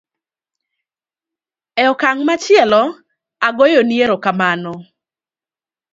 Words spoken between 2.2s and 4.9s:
machielo agoyo ni erokamano